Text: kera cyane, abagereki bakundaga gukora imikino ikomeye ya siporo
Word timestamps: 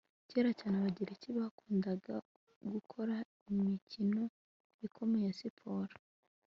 kera 0.29 0.51
cyane, 0.59 0.75
abagereki 0.77 1.27
bakundaga 1.37 2.15
gukora 2.73 3.15
imikino 3.51 4.23
ikomeye 4.87 5.25
ya 5.29 5.37
siporo 5.41 5.93